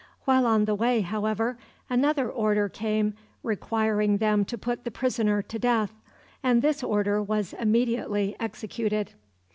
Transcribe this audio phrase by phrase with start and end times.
[0.25, 3.13] While on the way, however, another order came
[3.43, 5.93] requiring them to put the prisoner to death,
[6.41, 9.11] and this order was immediately executed.